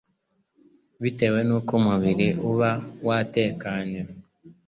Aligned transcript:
bitewe 1.01 1.39
n'uko 1.47 1.71
umubiri 1.79 2.27
uba 2.49 2.71
watekanye. 3.07 4.01